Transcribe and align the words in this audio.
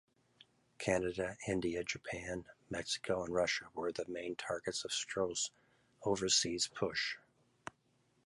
Canada, 0.79 1.37
India, 1.47 1.83
Japan, 1.83 2.45
Mexico, 2.71 3.23
and 3.23 3.35
Russia 3.35 3.67
were 3.75 3.91
the 3.91 4.07
main 4.09 4.35
targets 4.35 4.83
of 4.83 4.89
Stroh's 4.89 5.51
overseas 6.03 6.67
push. 6.67 7.17